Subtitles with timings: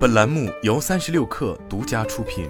[0.00, 2.48] 本栏目由三十六氪独家出品。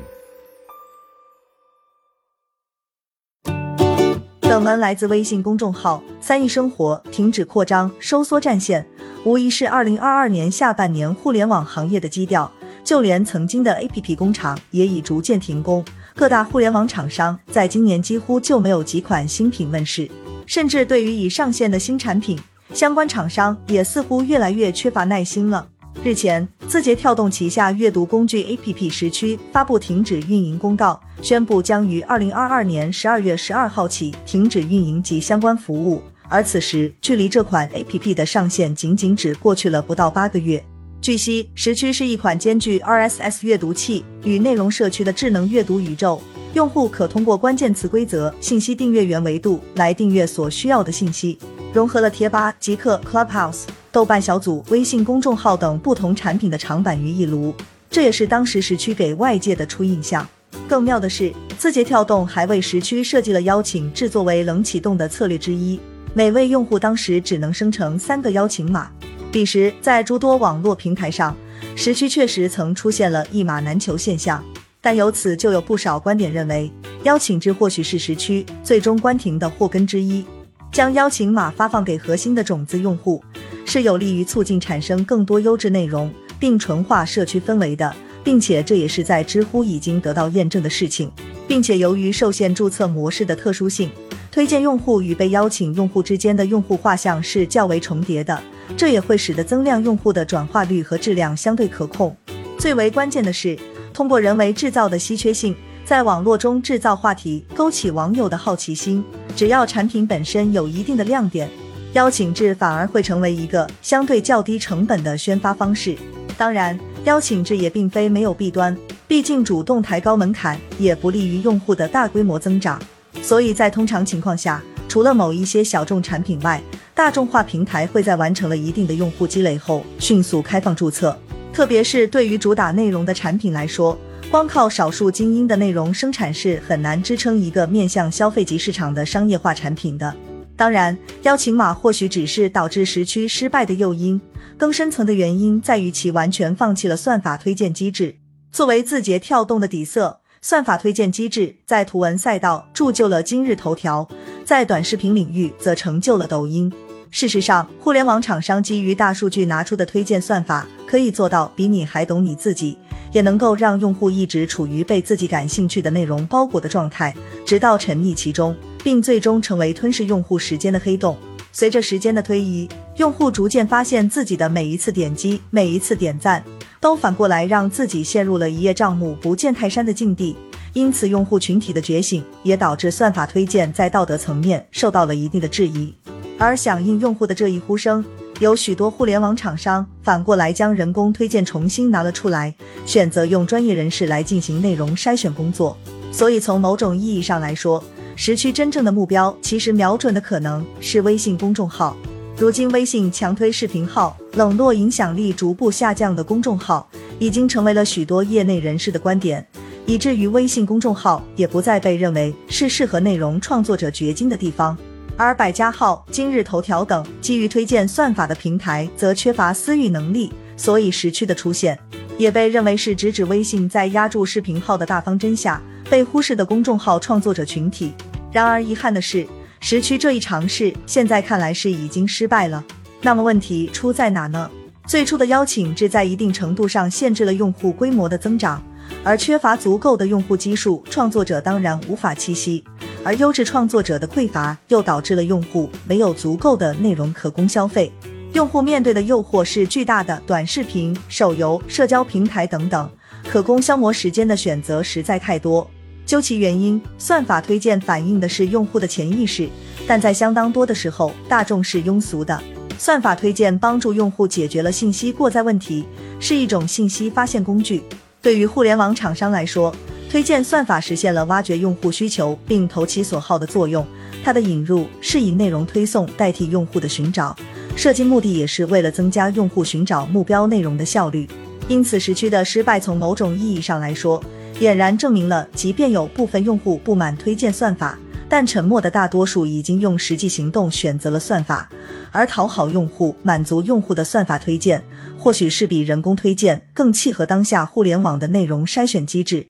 [4.40, 8.86] 本文来自微信公众号“三亿生活”，停止扩张、收缩战线，
[9.24, 12.48] 无疑是二零二二年下半年互联网行业的基调。
[12.84, 20.08] 就连曾经的 APP 工厂也已逐渐停工，各大互联网厂商在今年几乎就没有几款新品问世，
[20.46, 22.38] 甚至对于已上线的新产品，
[22.72, 25.69] 相关厂商也似乎越来越缺乏耐心了。
[26.02, 36.00] 日前，字节跳动旗下阅读工具 APP 时区发布停止运营公告，宣布将于二零二二年十二月十二号起停止运营及相关服务。
[36.26, 40.64] 而此时，距离这款 APP 的上线仅仅只过去了不到八个月。
[41.02, 46.18] 据悉，时区是一款兼具 RSS 阅读器与内容社区的智能阅读宇宙。
[46.54, 51.38] 用户可通过关键词规则、信息订阅源维度来订阅所需要的信息，
[51.72, 57.54] 融合了贴吧、极客、Clubhouse、豆瓣小组、微信公众号等不同产品的长板于一炉。
[57.88, 60.26] 这也是当时时区给外界的初印象。
[60.68, 65.78] 更妙的是，字节跳动还为时区设计了邀请制作为冷启动的策略之一，
[66.12, 68.90] 每位用户当时只能生成三个邀请码。
[69.30, 71.36] 彼时，在诸多网络平台上，
[71.76, 74.42] 时区确实曾出现了一码难求现象，
[74.80, 76.70] 但由此就有不少观点认为，
[77.04, 80.24] 邀请制或许是时区最终关停的祸根之一。
[80.72, 83.22] 将邀请码发放给核心的种子用户，
[83.66, 91.10] 是有利于促进产生更多优质内容，并纯化社区氛围的，并且这也是在知乎已经得到验证的事情。
[91.48, 93.90] 并且由于受限注册模式的特殊性，
[94.30, 98.40] 推荐用户与被邀请用户之间的用户画像是较为重叠的。
[98.76, 102.16] 这也会使得增量用户的转化率和质量相对可控。
[102.56, 103.58] 最为关键的是，
[103.92, 105.52] 通过人为制造的稀缺性，
[105.90, 109.04] 在网络中制造话题，勾起网友的好奇心。
[109.34, 111.50] 只要产品本身有一定的亮点，
[111.94, 115.98] 邀请制反而会成为一个相对较低成本的宣发方式。
[116.38, 122.80] 当然，邀请制也并非没有弊端，毕竟主动抬高门槛也不利于用户的大规模增长。
[123.20, 126.62] 所以在通常情况下，除了某一些小众产品外，
[126.94, 131.18] 大众化平台会在完成了一定的用户积累后迅速开放注册，
[131.52, 133.98] 特别是对于主打内容的产品来说，
[134.30, 140.14] 光靠少数精英的内容生产是很难支撑一个面向消费级市场的商业化产品的。
[140.56, 144.20] 当然，邀请码或许只是导致时区失败的诱因，
[144.56, 148.14] 更深层的原因在于其完全放弃了算法推荐机制。
[148.52, 154.08] 作为字节跳动的底色，算法推荐机制在图文赛道铸就了今日头条，
[154.44, 156.72] 在短视频领域则成就了抖音。
[157.10, 162.78] 事实上，互联网厂商基于大数据拿出的推荐算法，可以做到比你还懂你自己，
[163.12, 171.16] 也能够让用户一直处于被自己感兴趣的内容包裹的状态，直到沉溺其中，并最终成为吞噬用户时间的黑洞。
[171.52, 176.44] 随着时间的推移，用户逐渐发现自己的每一次点击、每一次点赞，
[176.80, 180.36] 都反过来让自己陷入了一叶障目不见泰山的境地。
[180.72, 185.92] 因此，用户群体的觉醒也导致算法推荐在道德层面受到了一定的质疑。
[186.38, 188.04] 而响应用户的这一呼声，
[188.40, 192.54] 有许多互联网厂商反过来将人工推荐重新拿了出来，
[192.86, 195.76] 选择用专业人士来进行内容筛选工作。
[196.10, 197.84] 所以从某种意义上来说，
[198.16, 201.94] 时区真正的目标其实瞄准的可能是微信公众号。
[202.38, 209.46] 如今，微信强推视频号，冷落影响力逐步下降的公众号，已经成为了许多业内人士的观点，
[209.84, 214.74] 以至于微信公众号也不再被认为是适合内容创作者掘金的地方。
[215.20, 221.78] 而百家号、今日头条等基于推荐算法的平台则缺乏私域能力，所以时区的出现
[222.16, 225.60] 也被认为是直指微信在压住视频号的大方针下
[225.90, 227.92] 被忽视的公众号创作者群体。
[228.32, 229.26] 然而遗憾的是，
[229.60, 232.64] 时区这一尝试现在看来是已经失败了。
[233.02, 234.50] 那么问题出在哪呢？
[234.86, 238.62] 最初的邀请制在一定程度上限制了用户规模的增长，
[239.04, 242.64] 而缺乏足够的用户基数，创作者当然无法栖息。
[243.02, 247.90] 而优质创作者的匮乏，又导致了用户没有足够的内容可供消费。
[248.34, 252.90] 用户面对的诱惑是巨大的，短视频、手游、社交平台等等，
[253.28, 255.68] 可供消磨时间的选择实在太多。
[256.04, 259.48] 究其原因，算法推荐反映的是用户的潜意识，
[259.86, 262.40] 但在相当多的时候，大众是庸俗的。
[262.78, 265.84] 算法推荐帮助用户解决了信息过载问题，
[266.18, 267.82] 是一种信息发现工具。
[268.22, 269.74] 对于互联网厂商来说，
[270.10, 273.86] 推荐算法实现了挖掘用户需求并投其所好的作用。
[274.24, 277.34] 它的引入是以内容推送代替用户的寻找，
[277.76, 281.28] 设计目的也是为了增加用户寻找目标内容的效率。
[281.68, 284.20] 因此，时区的失败从某种意义上来说，
[284.58, 287.96] 俨然证明了，即便有部分用户不满推荐算法，
[288.28, 291.70] 但沉默的大多数已经用实际行动选择了算法。
[292.10, 294.82] 而讨好用户、满足用户的算法推荐，
[295.16, 299.46] 或许是比人工推荐更契合当下互联网的内容筛选机制。